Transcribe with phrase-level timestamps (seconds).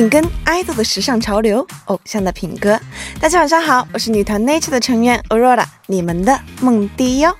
[0.00, 2.80] 紧跟爱豆的时尚潮流，偶像的品格。
[3.20, 7.36] 大家晚上好，我是女团 Nature 的成员 Aurora，你们的梦迪哟。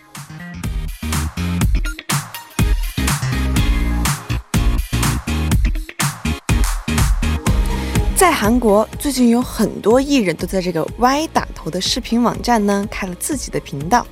[8.14, 14.06] 在韩国，最近有很多艺人都在这个 Y 打头的视频网站呢开了自己的频道。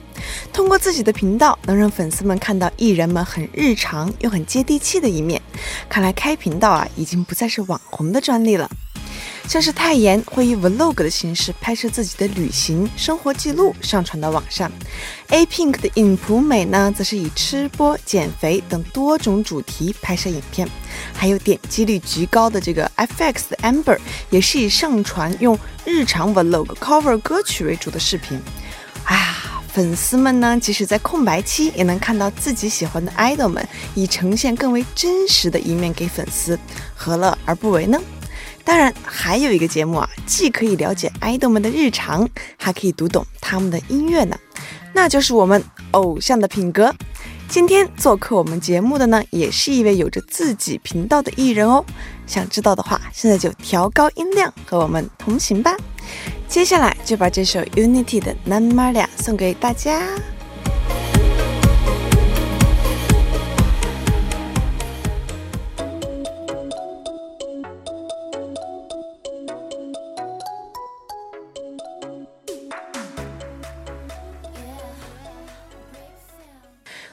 [0.53, 5.41] 通过自己的频道，能让粉丝们看到艺人们很日常又很接地气的一面。
[5.89, 8.71] 看来开频道啊，已经不再是网红的专利了。
[9.47, 14.71] 像是泰妍会以 vlog 的形式拍摄自己的旅行生活记录，上传到网上
[15.29, 20.69] ；A Pink 的尹普美呢，则是以吃播、减肥等多种主题拍摄影片。
[21.15, 23.99] 还有点击率极高的这个 FX 的 Amber，
[24.29, 28.39] 也是以上传用日常 vlog cover 歌曲为主的视频。
[29.79, 36.59] 粉丝们呢，即使在空白期，也能看到自己喜欢的 idol 们以呈现更为真实的一面给粉丝，
[36.97, 37.97] 何乐而不为呢？
[38.65, 44.37] 当然，还有一个节目啊，既可以了解爱豆们的日常，还可以读懂他们的音乐呢，
[44.93, 46.93] 那就是我们偶像的品格。
[47.49, 51.85] 今天做客我们节目的呢，也是一位有着自己频道的艺人哦。
[52.27, 55.77] 想知道的话，现在就调高音量和我们同行吧。
[56.49, 60.01] 接下来就把这首 Unity 的《南玛俩》送给大家。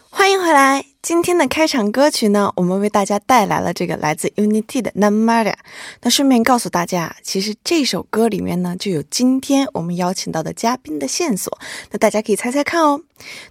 [0.09, 0.94] 欢迎回来！
[1.05, 5.57] 今天的开场歌曲呢，我们为大家带来了这个来自 Unity 的《n a m a r a
[6.01, 11.55] 那顺便告诉大家，其实这首歌里面呢，就有今天我们邀请到的嘉宾的线索。
[11.91, 12.99] 那大家可以猜猜看哦。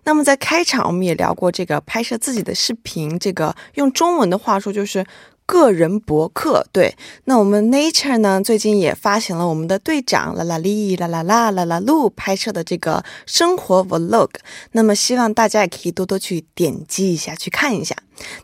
[0.03, 5.06] 那么在开场，我们也聊过这个拍摄自己的视频，这个用中文的话说就是。
[5.47, 14.31] 个人博客，对，那我们 Nature 呢，最近也发行了我们的队长啦啦哩啦啦啦啦啦路拍摄的这个生活 Vlog，
[14.72, 17.94] 那么希望大家也可以多多去点击一下，去看一下。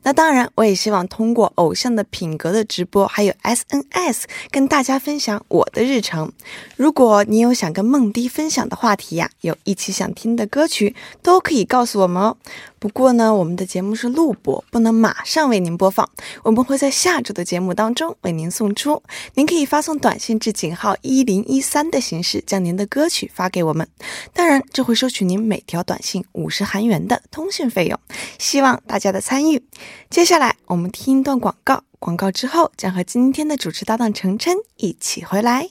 [0.03, 6.33] 那当然，我也希望通过偶像的品格的直播，还有 SNS 跟大家分享我的日程。
[6.77, 12.37] 如果你有想跟梦迪分享的话题呀，有一起想听的歌曲，都可以告诉我们哦。
[12.79, 16.09] 不过呢，我们的节目是录播，不能马上为您播放，
[16.43, 19.03] 我们会在下周的节目当中为您送出。
[19.35, 23.87] 您可以发送短信至井号一零一三的形式，将您的歌曲发给我们。
[24.33, 28.01] 当然，这会收取您每条短信五十韩元的通讯费用。
[28.39, 29.60] 希望大家的参与。
[30.09, 35.71] 接下来我们听一段广告，广告之后将和今天的主持搭档程琛一起回来。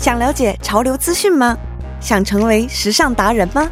[0.00, 1.56] 想了解潮流资讯吗？
[2.00, 3.70] 想成为时尚达人吗？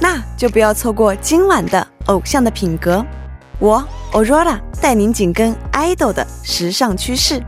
[0.00, 3.04] 那就不要错过今晚的偶像的品格。
[3.58, 7.42] 我 Aurora 带您紧跟 idol 的时尚趋势。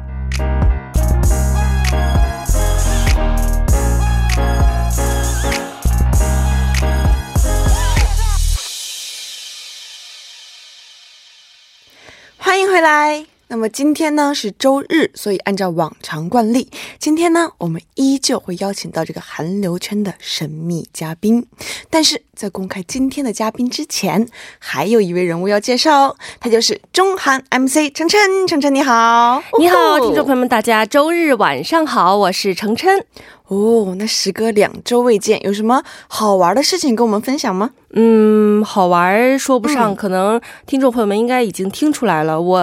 [12.58, 13.24] 欢迎回来。
[13.46, 21.46] 那么今天呢是周日，所以按照往常惯例，今天呢我们依旧会邀请到这个韩流圈的神秘嘉宾。
[21.88, 24.24] 但是在公开今天的嘉宾之前，
[24.60, 28.46] 还有一位人物要介绍，他就是中韩 MC 程琛。
[28.46, 33.04] 程琛你好，你好，听众朋友们，大家周日晚上好，我是程琛。
[33.48, 37.70] 哦，那时隔两周未见，有什么好玩的事情跟我们分享吗？
[37.94, 42.58] 嗯，好玩说不上，可能听众朋友们应该已经听出来了，我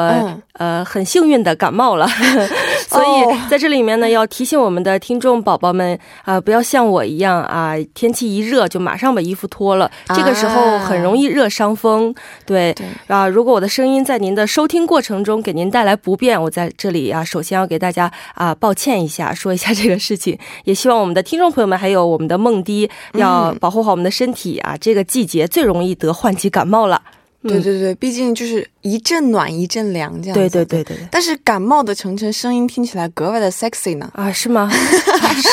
[0.53, 2.07] 呃很幸运的感冒了，
[2.87, 12.13] 所以在这里面呢，要提醒我们的听众宝宝们啊，不要像我一样啊，天气一热就马上把衣服脱了，这个时候很容易热伤风。
[12.45, 12.75] 对
[13.07, 25.03] 啊，如果我的声音在您的收听过程中给您带来不便，我在这里啊，首先要给大家啊抱歉一下，说一下这个事情，也希望我们的听众朋友们还有我们的梦迪要保护好我们的身体啊，这个。
[25.15, 27.01] 季节最容易得换季感冒了，
[27.43, 30.33] 对对对，毕竟就是一阵暖一阵凉这样。
[30.33, 30.97] 对对对对。
[31.09, 34.11] 但是感冒的程程声音听起来格外的 sexy 呢。
[34.13, 34.69] 啊，是吗？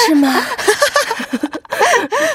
[0.07, 0.43] 是吗？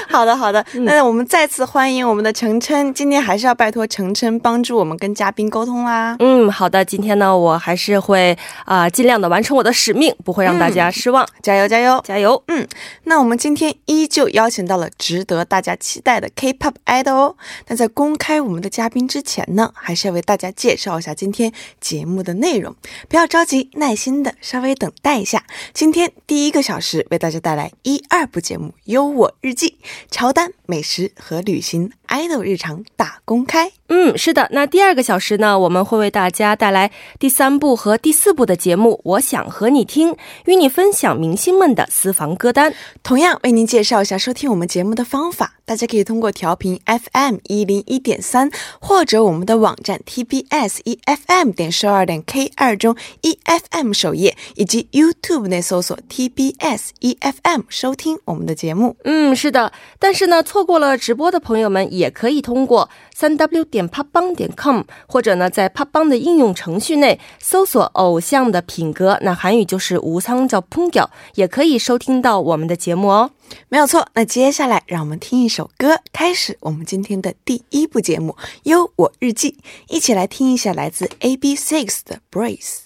[0.10, 0.64] 好的，好的。
[0.84, 6.16] 那我们再次欢迎我们的程琛，今天还是要拜托程琛帮助我们跟嘉宾沟通啦。
[6.18, 6.82] 嗯，好的。
[6.82, 11.28] 今天呢，我还是会啊尽量的完成我的使命，不会让大家失望。
[11.42, 12.42] 加油，加油，加油。
[12.48, 12.66] 嗯，
[13.04, 17.36] 那我们今天依旧邀请到了值得大家期待的 K-pop idol 哦。
[17.66, 22.74] 那在公开我们的嘉宾之前呢，还是要为大家介绍一下今天节目的内容。
[23.08, 25.44] 不要着急，耐心的稍微等待一下。
[25.74, 29.76] 今天第一个小时为大家带来一二部节目《优我日记》，
[30.10, 33.72] 乔丹、美食和旅行，idol 日常大公开。
[33.88, 34.48] 嗯，是的。
[34.52, 40.12] 那第二个小时呢，我们会为大家带来第三部和第四部的节目《我想和你听》，
[40.44, 42.74] 与你分享明星们的私房歌单。
[43.02, 58.96] 同样为您介绍一下收听我们节目的方法，大家可以通过调频 FM 一零一点三，或者我们的网站 TBS EFM 点十二点 K 二中 EFM 首页，以及 YouTube 内搜索 TBS EFM 收听我们的节目。
[59.04, 59.72] 嗯，是的。
[59.98, 63.77] 但是呢，错过了直播的朋友们，也可以通过三 W 点。
[63.78, 73.30] 点 popbang 点 com，或者呢，在 popbang 的应用程序内搜索“偶像的品格”，那韩语就是“无仓叫烹调”，也可以收听到我们的节目哦。
[73.68, 78.32] 没有错，那接下来让我们听一首歌，开始我们今天的第一部节目
[78.64, 79.52] 《优我日记》，
[79.88, 82.78] 一起来听一下来自 AB Six 的《Brace》。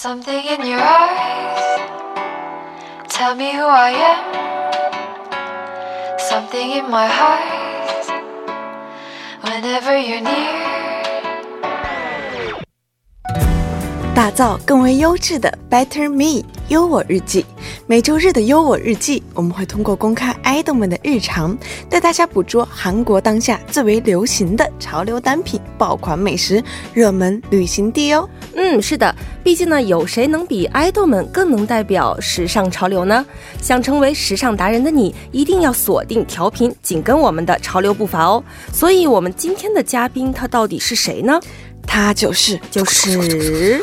[0.00, 1.80] Something in your eyes
[3.08, 4.20] Tell me who I am
[6.20, 7.42] Something in my heart
[9.42, 10.68] Whenever you're near
[14.14, 17.46] 打造更为优质的 Better Me 优我日记。
[17.86, 21.56] 每周日的优我日记，我们会通过公开爱豆们的日常，
[21.88, 26.62] 带大家捕捉韩国当下最为流行的潮流单品、爆款美食、
[26.92, 28.28] 热门旅行地哦。
[28.54, 29.14] 嗯，是的，
[29.48, 33.24] 毕竟呢，有谁能比爱豆们更能代表时尚潮流呢？
[33.62, 38.44] 想成为时尚达人的你，一定要锁定调频，紧跟我们的潮流步伐哦。
[38.74, 41.40] 所以，我们今天的嘉宾他到底是谁呢？
[41.86, 43.82] 她就是就是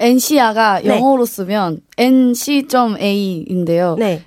[0.00, 3.96] NC야가 영어로 쓰면 NC.A인데요.
[3.98, 4.22] 네.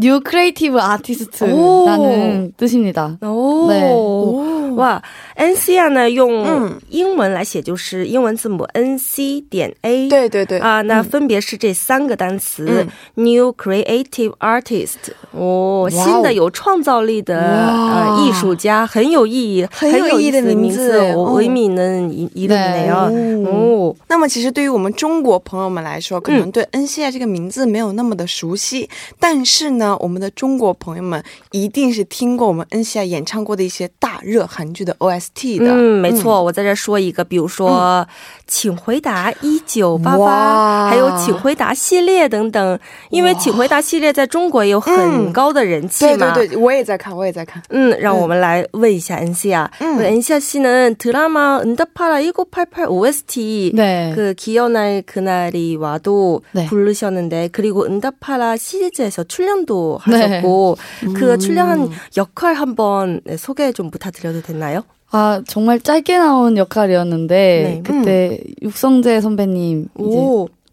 [0.00, 3.18] New Creative Artist라는 뜻입니다.
[3.22, 3.66] 오.
[3.68, 3.92] 네.
[3.92, 4.76] 오.
[4.76, 5.02] 와,
[5.36, 10.08] NC야呢用英文来写就是英文字母 NC 点 A。
[10.08, 10.60] 对对对。
[10.60, 23.48] 啊，那分别是这三个单词：New Creative Artist，哦，新的有创造力的呃艺术家，很有意义，很有意义的名字，의미있는이름이네요。
[23.48, 28.88] 哦，那么其实对于我们 中 中国朋友们来说，可能对恩熙爱这个名字没有那么的熟悉，
[29.18, 35.72] 但是呢，我们的中国朋友们一定是听过我们恩熙爱演唱过的一些大热韩剧的 OST 的。
[35.72, 38.06] 嗯，没错，我在这说一个，比如说，
[38.46, 42.78] 请回答一九八八，还有请回答系列等等。
[43.10, 46.32] 因为请回答系列在中国也有很高的人气嘛。
[46.34, 47.60] 对对对，我也在看，我也在看。
[47.70, 54.58] 嗯，让我们来问一下恩熙啊，恩熙씨는드라마응답하라1988 OST 네그기
[54.93, 61.13] 억날그날이 와도 네 부르셨는데 그리고 응답하라 시리즈에서 출연도 하셨고 네.
[61.13, 64.83] 그 출연한 역할 한번 소개 좀 부탁드려도 됐나요?
[65.11, 67.81] 아 정말 짧게 나온 역할이었는데 네.
[67.83, 68.53] 그때 음.
[68.63, 70.17] 육성재 선배님 이제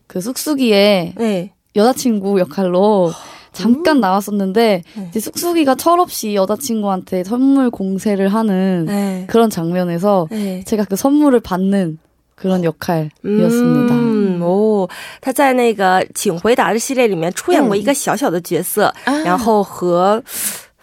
[0.06, 1.52] 그 쑥쑥이의 네.
[1.76, 3.12] 여자친구 역할로
[3.52, 4.00] 잠깐 음.
[4.00, 5.06] 나왔었는데 네.
[5.08, 9.24] 이제 쑥쑥이가 철없이 여자친구한테 선물 공세를 하는 네.
[9.28, 10.64] 그런 장면에서 네.
[10.64, 11.98] 제가 그 선물을 받는
[12.39, 13.95] 그런 역할이었습니다.
[13.95, 14.87] 음,
[15.21, 20.21] 他在那个《请回答》的系列里面出演过一个小小的角色，然后和。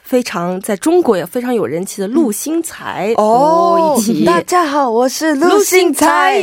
[0.07, 4.23] 非常在中国也非常有人气的陆星材哦，一起。
[4.23, 6.41] 大家好，我是陆星材。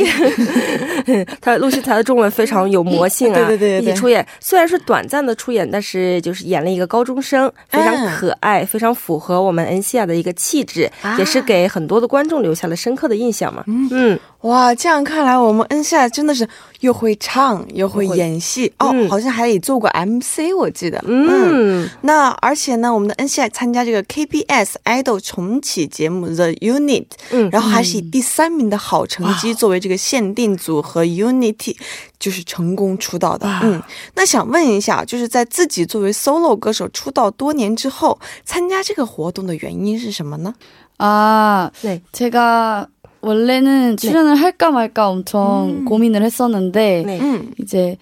[1.41, 13.63] 他陆星材的中文非常有魔性啊， 对对对，一起出演，虽然是短暂的出演，但是就是演了一个高中生，非常可爱，非常符合我们恩西亚的一个气质，也是给很多的观众留下了深刻的印象嘛。
[13.65, 14.19] 嗯。
[14.41, 16.47] 哇，这样看来，我们恩夏真的是
[16.81, 21.03] 又会唱又会演戏哦，好像还也做过 MC，我记得。
[21.07, 31.76] 嗯，那而且呢，我们的恩夏参加这个 KBS Idol 重启节目 The Unit，嗯，然后还是以第三名的好成绩作为这个限定组和 Unity，
[32.18, 33.46] 就是成功出道的。
[33.62, 33.82] 嗯，
[34.14, 40.54] 那想问一下，就是在自己作为 solo 歌手出道多年之后，参加这个活动的原因是什么呢？
[40.96, 42.88] 啊，对，这个。
[43.22, 44.40] 원래는 출연을 네.
[44.40, 45.84] 할까 말까 엄청 음.
[45.84, 47.20] 고민을 했었는데 네.
[47.20, 47.52] 음.
[47.58, 47.98] 이제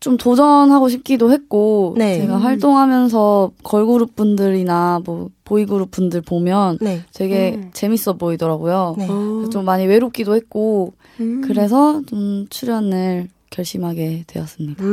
[0.00, 2.20] 좀 도전하고 싶기도 했고 네.
[2.20, 7.02] 제가 활동하면서 걸그룹 분들이나 뭐 보이그룹 분들 보면 네.
[7.12, 7.70] 되게 음.
[7.72, 8.94] 재밌어 보이더라고요.
[8.96, 9.08] 네.
[9.50, 11.40] 좀 많이 외롭기도 했고 음.
[11.44, 14.83] 그래서 좀 출연을 결심하게 되었습니다.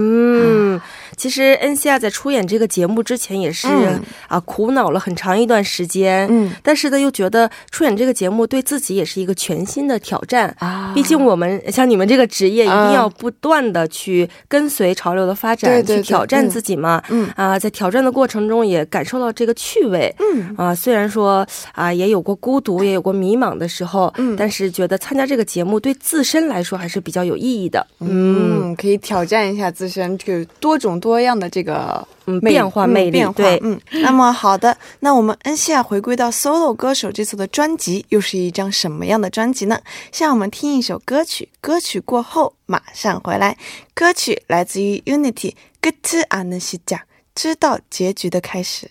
[28.01, 33.44] 嗯， 嗯，可以挑战一下自身这个多种多样的这个嗯变化魅力，变化。
[33.62, 39.80] 嗯，那么好的，那我们恩西亚回归到 solo 歌手这次的专辑又是一张什么样的专辑呢？
[40.12, 43.58] 先让我们听一首歌曲，歌曲过后马上回来。
[43.94, 45.96] 歌曲来自于 Unity，Good
[46.30, 48.90] a n 西甲，知道结局的开始。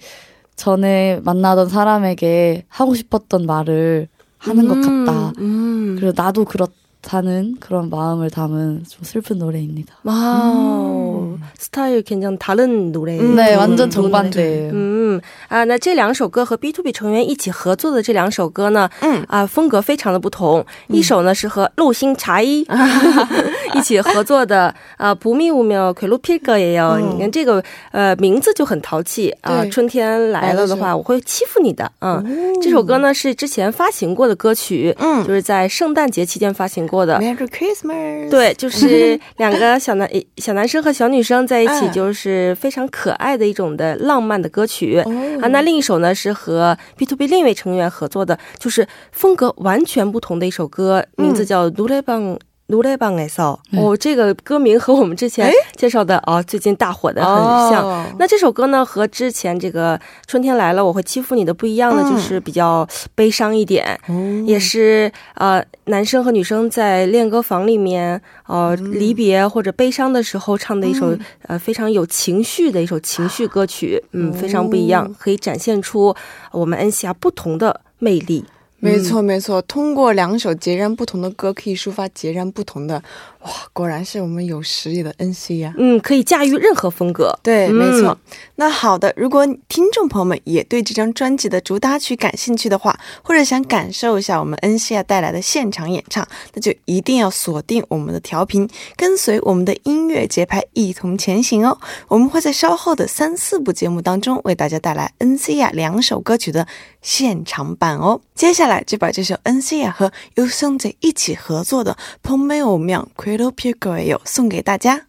[0.55, 5.33] 전에 만나던 사람에게 하고 싶었던 말을 하는 음, 것 같다.
[5.39, 5.97] 음.
[5.99, 9.95] 그리고 나도 그렇다는 그런 마음을 담은 좀 슬픈 노래입니다.
[10.03, 11.35] 와우.
[11.35, 11.41] 음.
[11.57, 13.19] 스타일 굉장히 다른 노래.
[13.19, 14.71] 음, 네, 완전 정반대예요.
[14.71, 15.21] 음.
[15.49, 18.89] 啊，那这两首歌和 B to B 成员一起合作的这两首歌呢，
[19.27, 20.65] 啊，风格非常的不同。
[20.89, 22.65] 一首呢是和陆星茶一
[23.73, 31.91] 一起合作的，啊，不密五秒，魁路皮格也有，你看这个呃名字就很淘气啊，春天来了的话，我会欺负你的。
[31.99, 37.19] 嗯，这首歌呢是之前发行过的歌曲，嗯，就是在圣诞节期间发行过的。
[37.19, 38.29] Merry Christmas。
[38.29, 44.97] 对，就是 两个小男小男生和小女生在一起，就是非常可爱的一种的浪漫的歌曲
[45.41, 45.47] 啊。
[45.49, 52.37] 那另一首呢是和 B to B 另一位成员合作的，就是风格完全不同的一首歌，名字叫《노래방》。
[52.69, 58.11] 노래방에서哦，这个歌名和我们之前介绍的哦，最近大火的很像。
[58.17, 63.99] 那这首歌呢，和之前这个《春天来了我会欺负你》的不一样的，就是比较悲伤一点，
[64.47, 76.15] 也是呃，男生和女生在练歌房里面呃离别或者悲伤的时候唱的一首呃非常有情绪的一首情绪歌曲，嗯，非常不一样，可以展现出
[76.51, 78.43] 我们恩熙亚不同的魅力。
[78.80, 83.02] 没错，没错，通过两首截然不同的歌，可以抒发截然不同的。
[83.40, 85.72] 哇，果然是我们有实力的 NC 呀！
[85.78, 87.38] 嗯，可以驾驭任何风格。
[87.42, 88.18] 对，没错。
[88.56, 101.78] 那好的，如果听众朋友们也对这张专辑的主打曲感兴趣的话，或者想感受一下我们 NC 呀带来的现场演唱，那就一定要锁定我们的调频，跟随我们的音乐节拍一同前行哦。
[102.08, 106.66] 我们会在稍后的三四部节目当中为大家带来 NC 呀两首歌曲的
[107.02, 108.20] 现场版哦。
[108.34, 113.08] 接下来就把这首 NC 呀和 u s u n g 一起合作的《蓬美欧妙》。
[113.22, 115.06] Cradle p i g o 有送给大家。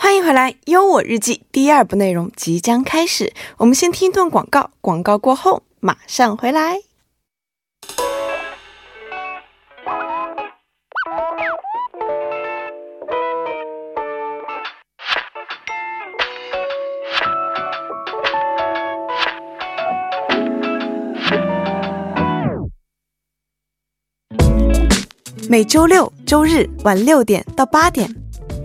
[0.00, 3.32] 欢迎回来，优我日记第二部内容即将开始。
[3.56, 6.80] 我们先听一段广告，广告过后马上回来。
[25.50, 28.17] 每周六、周日晚六点到八点。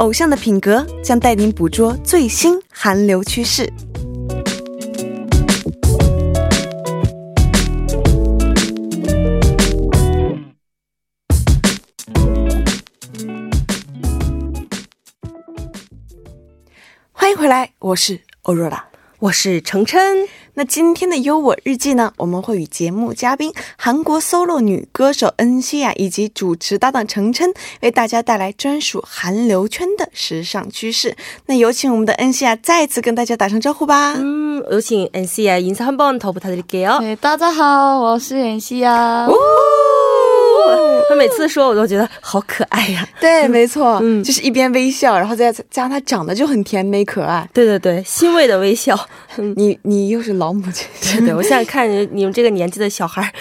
[0.04, 3.72] 偶像的品格将带您捕捉最新韩流趋势。
[17.13, 18.86] 欢迎回来，我是欧若拉，
[19.20, 20.28] 我是程琛。
[20.55, 22.12] 那今天的优我日记呢？
[22.16, 31.16] 我们会与节目嘉宾韩国 solo 女歌手恩熙雅以及主持搭档程琛，为大家带来专属韩流圈的时尚趋势。
[31.46, 34.14] 那有请我们的恩熙雅再次跟大家打声招呼吧。
[34.16, 36.98] 嗯， 有请 NC야 인사 한 번 더 부탁드릴게요.
[37.01, 39.29] 네, 大家好,我是 NC야.
[41.10, 43.08] 他每次说我都觉得好可爱呀。
[43.20, 47.48] 对，没错，嗯，就是一边微笑，然后再加上他长得就很甜美可爱。
[47.54, 48.98] 对对对，欣慰的微笑。
[49.56, 53.34] 你你又是老母亲，对我现在看你们这个年纪的小孩，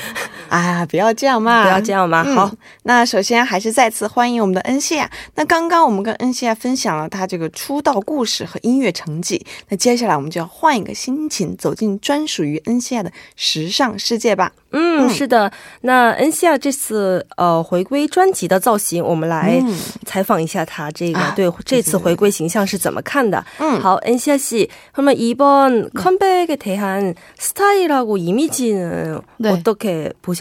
[0.51, 2.23] 啊，不要这样嘛，不要这样嘛。
[2.23, 2.51] 好，
[2.83, 5.09] 那首先还是再次欢迎我们的恩熙啊。
[5.35, 14.51] 那刚刚我们跟恩熙啊分享了他这个出道故事和音乐成绩，那接下来我们就要换一个心情，走进专属于恩熙亚的时尚世界吧。
[14.71, 15.51] 嗯，是的。
[15.81, 19.63] 那恩熙亚这次呃回归专辑的造型，我们来
[20.05, 23.43] 采访一下他这个对这次回归形象是怎么看的？
[23.59, 29.51] 嗯，好，恩熙亚씨그러면이번 컴백에 대한 스타일하고 이미지는 네.
[29.51, 30.40] 어떻게 보셨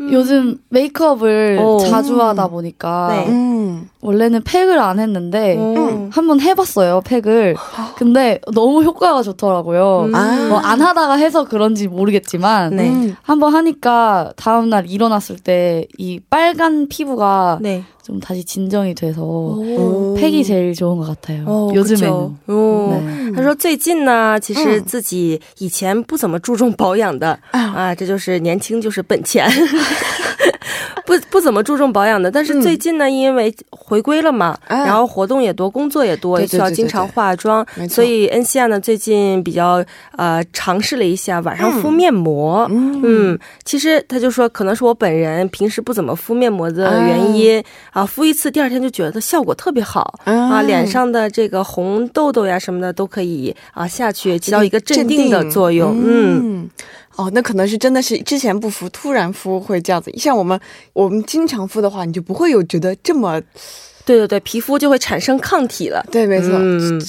[0.00, 0.12] 음.
[0.12, 1.78] 요즘 메이크업을 오.
[1.78, 3.26] 자주 하다 보니까 네.
[3.28, 3.88] 음.
[4.00, 6.10] 원래는 팩을 안 했는데 음.
[6.12, 7.56] 한번 해봤어요 팩을.
[7.96, 10.04] 근데 너무 효과가 좋더라고요.
[10.06, 10.48] 음.
[10.48, 13.14] 뭐안 하다가 해서 그런지 모르겠지만 네.
[13.22, 17.82] 한번 하니까 다음날 일어났을 때 이 빨간 피부가 네.
[18.07, 20.15] 좀 다시 진정이 돼서 오.
[20.19, 21.45] 팩이 제일 좋은 것 같아요.
[21.45, 23.33] 오, 요즘에는.
[23.35, 29.49] 他说最近呢，其实自己以前不怎么注重保养的啊，这就是年轻就是本钱。
[31.08, 39.82] 不不怎么注重保养的，但是最近呢，因为回归了嘛，然后活动也多，工作也多，需要经常化妆，所以恩西亚呢最近比较
[40.18, 42.68] 呃尝试了一下晚上敷面膜。
[42.70, 55.98] 嗯，其实他就说可能是我本人平时不怎么敷面膜的原因啊，敷一次第二天就觉得效果特别好啊，脸上的这个红痘痘呀什么的都可以啊下去，起到一个镇定的作用。
[56.04, 56.68] 嗯。
[57.18, 60.10] 哦，那可能是真的是之前不敷，突然敷会这样子。
[60.16, 60.58] 像我们，
[60.92, 63.42] 我们经常敷的话，你就不会有觉得这么。
[64.07, 66.05] 对对对，皮肤就会产生抗体了。
[66.11, 66.59] 对，没错，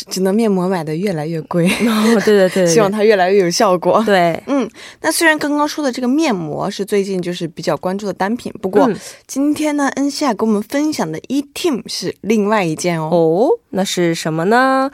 [0.08, 1.68] 只能面膜买的越来越贵。
[2.24, 4.00] 对对对，希望它越来越有效果。
[4.06, 4.70] 对，嗯，
[5.00, 8.88] 那虽然刚刚说的这个面膜是最近就是比较关注的单品，不过
[9.26, 13.08] 今天呢，恩西亚跟我们分享的 E Team 是另外一件哦。
[13.10, 14.88] 哦，那是什么呢？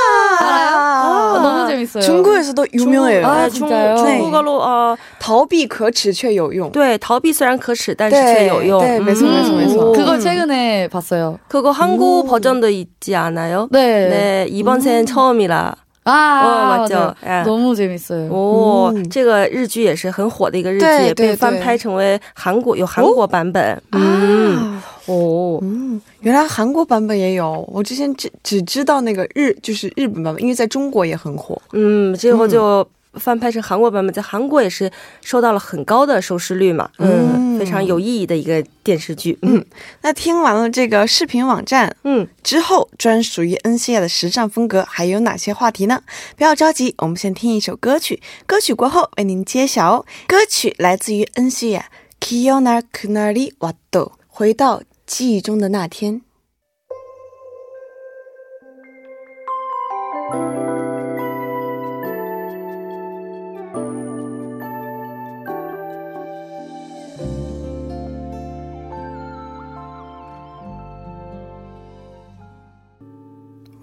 [1.43, 2.01] 너무 재밌어요.
[2.01, 3.25] 중국에서도 유명해요.
[3.27, 3.97] 아, 진짜요?
[3.97, 6.71] 중국어로 어, 逃避可耻却有用。
[6.71, 8.79] 对，逃避虽然可耻，但是却有用。
[8.81, 9.91] 对，没错没错没错。
[9.93, 11.37] 그거 최근에 봤어요.
[11.47, 13.67] 그거 한국 버전도 있지 않아요?
[13.71, 14.09] 네.
[14.09, 15.75] 네, 이번 생은 처음이라.
[16.05, 16.87] 啊，
[17.45, 23.79] 너무재밌어요哦，这个日剧也是很火的一个日剧，被翻拍成为韩国有韩国版本。
[23.91, 24.81] 嗯。
[25.06, 31.60] 哦，嗯，原来韩国版本也有，我之前只只知道那个日，就是日本版本，因为在中国也很火。
[31.72, 34.90] 嗯，之后就翻拍成韩国版本，在韩国也是
[35.20, 36.88] 受到了很高的收视率嘛。
[36.98, 39.38] 嗯，非常有意义的一个电视剧。
[39.42, 39.62] 嗯，
[40.00, 46.02] 那听完了这个视频网站，嗯，之后专属于 N C A 的时尚风格还有哪些话题呢？
[46.36, 50.06] 不要着急，我们先听一首歌曲，歌曲过后为您揭晓哦。
[50.26, 54.80] 歌曲来自于 N C A，Kiona Kunari Wado，回到。
[55.16, 56.22] 记忆中的那天。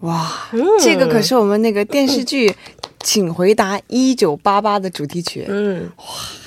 [0.01, 0.49] 哇
[0.81, 2.53] 这个可是我们那个电视剧
[2.99, 5.45] 请回答一九八八的主题曲。
[5.47, 5.89] 嗯。
[5.95, 6.40] 哇。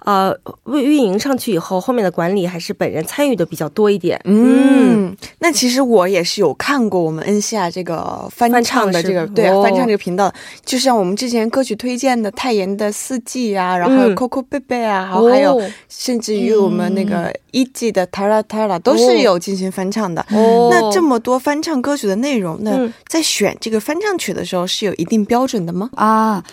[0.05, 0.35] 呃，
[0.67, 4.19] 运运营上去以后，后面的管理还是本人参与的比较多一点。
[4.25, 10.33] 嗯，那其实我也是有看过我们恩西亚这个翻唱的这个对翻唱这个频道，
[10.65, 20.25] 就像我们之前歌曲推荐的泰妍的四季啊，然后 Coco 贝贝啊，然后还有甚至于我们那个一季的 Tara Tara 都是有进行翻唱的。
[20.29, 23.55] 那这么多翻唱歌曲的内容，那在选。
[23.61, 25.89] 这个翻唱曲的时候是有一定标准的吗？
[25.95, 26.43] 啊，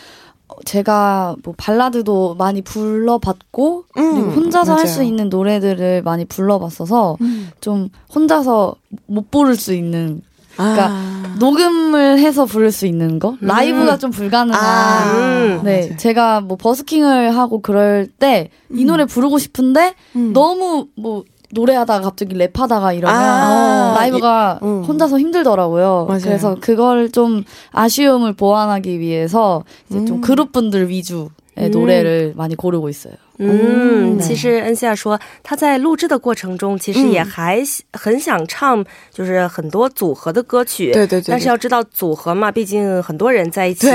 [0.65, 8.75] 제가 뭐 발라드도 많이 불러봤고그리고 혼자서 할 수 있는 노래들을 많이 불러봤어서좀혼자서
[9.07, 10.23] 못 부를 수 있는
[10.57, 19.95] 그러니까녹음을 해서 부를 수 있는거라이브가 좀 불가능한네제가 뭐 버스킹을 하고 그럴 때이노래 부르고 싶은데
[20.33, 24.85] 너무 뭐 노래하다가 갑자기 랩하다가 이러면 아, 라이브가 이, 음.
[24.85, 26.07] 혼자서 힘들더라고요.
[26.07, 26.21] 맞아요.
[26.23, 30.21] 그래서 그걸 좀 아쉬움을 보완하기 위해서 이제 좀 음.
[30.21, 31.72] 그룹 분들 위주의 음.
[31.72, 33.14] 노래를 많이 고르고 있어요.
[33.40, 40.92] 嗯，其实恩西亚说他在录制的过程中，其实也还很想唱，就是很多组合的歌曲。
[40.92, 41.32] 对对对。
[41.32, 43.90] 但是要知道组合嘛，毕竟很多人在一起，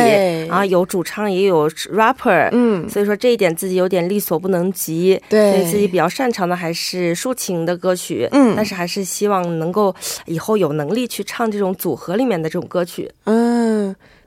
[0.51, 5.21] 啊，有主唱也有 rapper，嗯，所以说这一点自己有点力所不能及。
[5.29, 5.53] 对。
[5.53, 9.95] 所以自己比较擅长的还是抒情的歌曲，嗯，但是还是希望能够
[10.27, 13.09] 以后有能力去唱这种组合里面的这种歌曲。
[13.25, 13.42] 嗯。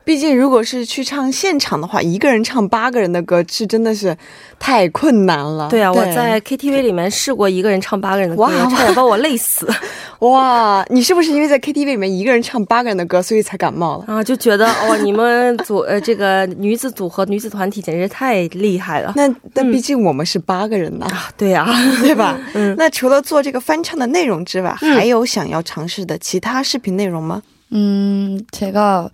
[0.06, 4.16] 毕竟，如果是去唱现场的话，一个人唱八个人的歌是真的是
[4.56, 5.68] 太困难了。
[5.68, 9.68] 对啊，我在 KTV 里面试过一个人唱八个人的歌， 差点把我累死。
[10.20, 14.22] 哇，你是不是因为在 KTV 里面一个人唱八个人的歌，所以才感冒了啊？
[14.22, 19.12] 就觉得哦，你们组呃这个女子组合、女子团体简直太厉害了。
[19.16, 21.06] 那但毕竟我们是八个人呢。
[21.36, 21.66] 对呀，
[22.00, 22.38] 对吧？
[22.54, 22.76] 嗯。
[22.78, 27.42] 那除了做这个翻唱的内容之外，还有想要尝试的其他视频内容吗？
[27.72, 29.08] 嗯，제가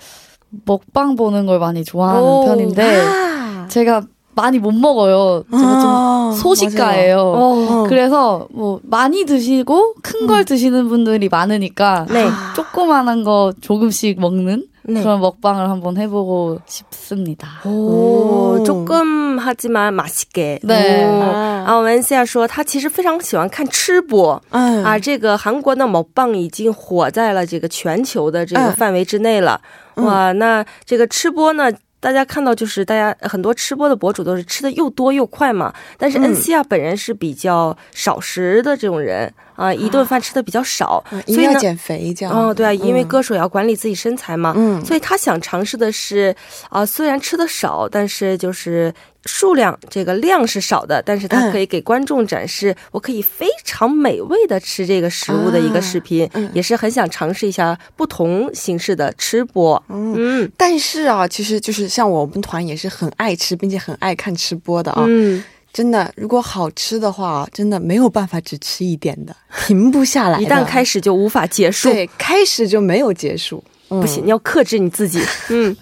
[0.64, 2.44] 먹방 보는 걸 많이 좋아하는 오.
[2.44, 3.66] 편인데 아.
[3.68, 4.02] 제가
[4.34, 5.44] 많이 못 먹어요.
[5.50, 7.18] 제가 아, 좀 소식가예요.
[7.18, 7.84] 어.
[7.88, 10.44] 그래서 뭐 많이 드시고 큰걸 음.
[10.44, 12.28] 드시는 분들이 많으니까 네.
[12.56, 15.01] 조그만한 거 조금씩 먹는 네.
[15.01, 17.61] 그런 먹방을 한번 해보고 싶습니다.
[17.65, 18.63] 오, 오.
[18.63, 20.59] 조금 하지만 맛있게.
[20.63, 21.03] 네.
[21.65, 29.59] 啊，文西亚说他其实非常喜欢看吃播啊，这个韩国的먹방已经火在了这个全球的这个范围之内了。
[29.95, 31.71] 哇，那这个吃播呢？
[31.99, 42.34] 大家看到就是大家很多吃播的博主都是吃的又多又快嘛，但是恩西亚本人是比较少食的这种人 啊，一顿饭吃的比较少，所以要减肥这样。
[42.34, 46.34] 哦，对啊，因为歌手要管理自己身材嘛，嗯，所以他想尝试的是
[46.70, 48.92] 啊，虽然吃的少，但是就是。
[49.24, 59.80] 数量这个量是少的，但是他可以给观众展示我可以非常美味的吃这个食物的一个视频，嗯也是很想尝试一下不同形式的吃播。
[59.88, 65.04] 嗯，但是啊，其实就是像我们团也是很爱吃，并且很爱看吃播的啊。
[65.06, 69.34] 嗯，真的，如果好吃的话，真的没有办法只吃一点的，
[69.66, 70.38] 停不下来。
[70.42, 75.20] 一旦开始就无法结束，对，开始就没有结束，不行，你要克制你自己。
[75.48, 75.74] 嗯。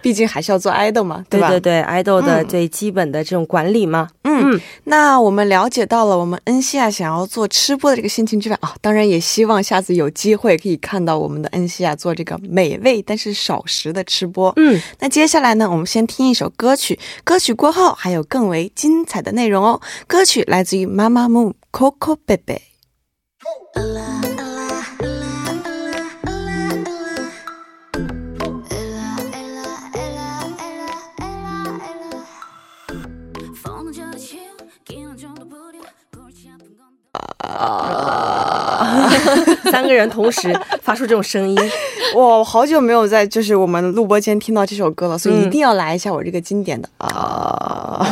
[0.00, 1.48] 毕竟还是要做 idol 嘛，对吧？
[1.48, 4.08] 对对对，idol 的最基本的这种管理嘛。
[4.22, 4.38] 嗯。
[4.40, 14.52] 嗯，那我们了解到了我们恩西亚想要做吃播的这个心情之外啊，当然也希望下次有机会可以看到我们的恩西亚做这个美味但是少食的吃播。
[14.54, 19.80] 嗯，那接下来呢，我们先听一首歌曲，歌曲过后还有更为精彩的内容哦。
[20.06, 22.60] 歌曲来自于妈妈木 Coco Baby。
[37.48, 39.08] 啊！
[39.70, 41.56] 三个人同时发出这种声音，
[42.14, 42.44] 我！
[42.44, 48.06] 好久没有在就是我们录播间听到这首歌了，所以一定要来一下我这个经典的啊！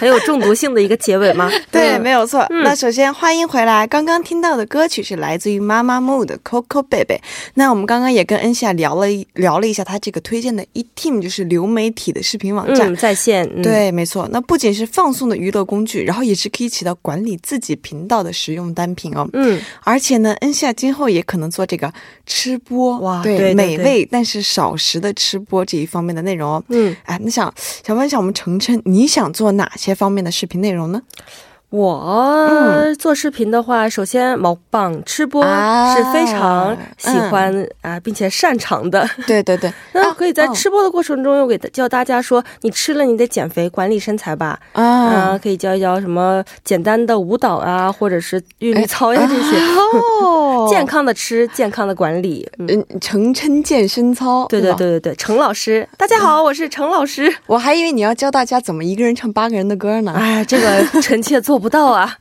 [0.00, 1.50] 很有中毒性的一个结尾吗？
[1.70, 2.46] 对，没有错。
[2.48, 7.20] 那首先欢迎回来，刚刚听到的歌曲是来自于妈妈木的 Coco Baby。
[7.52, 13.46] 那我们刚刚也跟恩夏聊了聊了一下，他这个推荐的 e Team 就是流媒体的视频网站，在线。
[13.60, 14.26] 对，没错。
[14.32, 19.28] 那不仅是放送的娱乐工具，然后也是可以起到管理自己频道的实用单品哦。
[19.34, 21.92] 嗯，而且呢，恩夏今后也可能做这个
[22.24, 26.64] 吃播，哇，对，美味但是少食的吃播这一方面的内容哦。
[26.68, 27.52] 嗯，哎，那想
[27.86, 31.02] 想问一下我们程程，你想做哪些方面的视频内容呢？
[31.70, 39.08] 我做视频的话，首先毛棒吃播是非常喜欢啊，并且擅长的。
[39.24, 44.58] 对对对， 那可以在吃播的过程中，又给教大家说，你吃了你得减肥，管理身材吧。
[44.72, 49.56] 啊，可以教一教什么简单的舞蹈啊，或者是韵律操呀这些。
[50.24, 52.50] 哦， 健康的吃，健康的管理。
[52.58, 54.44] 嗯，程琛健身操。
[54.48, 57.32] 对对对对对，程老师，大家好，我是程老师。
[57.46, 60.12] 我还以为你要教大家怎么一个人唱八个人的歌呢。
[60.16, 61.59] 哎，这个 臣妾做。
[61.59, 62.15] 不到啊，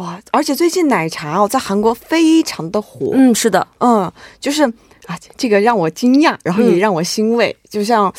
[0.00, 3.10] 哇，而且最近奶茶哦，在韩国非常的火。
[3.12, 4.10] 嗯，是的，嗯，
[4.40, 4.64] 就是
[5.06, 7.54] 啊，这个让我惊讶，然后也让我欣慰。
[7.68, 8.10] 就像，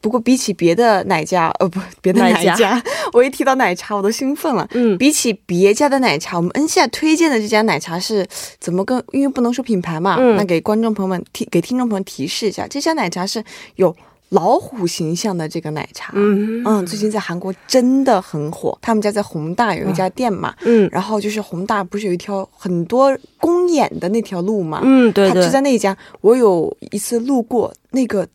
[0.00, 4.66] 不过比起别的奶家，呃，不，别的奶家， 我一提到奶茶我都兴奋了。
[4.72, 8.26] 嗯，比起别家的奶茶，我们恩夏推荐的这家奶茶是
[8.58, 9.02] 怎么跟？
[9.12, 13.44] 因为不能说品牌嘛，那给观众朋友们提，给听众朋友提示一下，这家奶茶是
[13.76, 13.94] 有。
[14.30, 18.76] 老虎形象的这个奶茶，嗯嗯，最近在韩国真的很火。
[18.82, 25.96] 他们家在宏大有一家店嘛，嗯，然后就是宏大不是有一条很多公演的那条路嘛，嗯，对对，就在那一家。
[26.20, 28.26] 我有一次路过，那个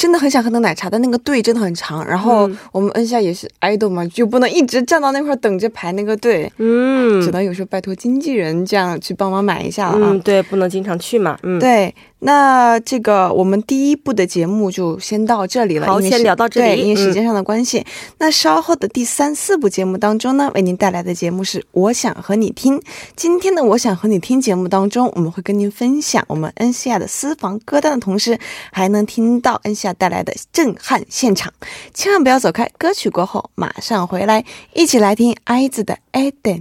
[0.00, 2.02] 真的很想喝那个奶茶，但那个队真的很长。
[2.06, 6.50] 然后我们 N 下也是 idol 嘛，就不能一直站到那块等着排那个队。
[6.56, 9.98] 嗯，只能有时候拜托经纪人这样去帮忙买一下了。
[10.00, 11.38] 嗯，对，不能经常去嘛。
[11.42, 11.94] 嗯，对。
[12.20, 16.76] 那这个我们第一部的节目就先到这里了，好，先聊到这里。
[16.76, 17.84] 对，因为时间上的关系，
[18.18, 22.78] 那稍后的第三、四部节目当中呢，为您带来的节目是《我想和你听》。
[23.16, 28.38] 今天的《我想和你听》节目当中，我们会跟您分享我们恩西亚的私房歌单的同时，
[28.70, 31.52] 还能听到恩西亚带来的震撼现场。
[31.94, 34.44] 千万不要走开，歌曲过后马上回来，
[34.74, 35.98] 一起来听爱子的
[36.32, 36.58] 《Eden》。